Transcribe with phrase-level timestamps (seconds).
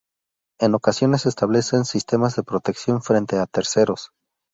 [0.59, 4.09] En ocasiones establecen sistemas de protección frente a terceros.